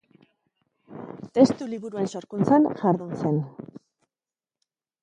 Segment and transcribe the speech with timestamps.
[1.39, 3.41] Testu liburuen sorkuntzan jardun zen.